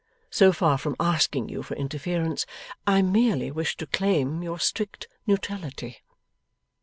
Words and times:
So 0.31 0.51
far 0.51 0.79
from 0.79 0.95
asking 0.99 1.49
you 1.49 1.61
for 1.61 1.75
interference, 1.75 2.47
I 2.87 3.03
merely 3.03 3.51
wish 3.51 3.77
to 3.77 3.85
claim 3.85 4.41
your 4.41 4.57
strict 4.57 5.07
neutrality. 5.27 5.97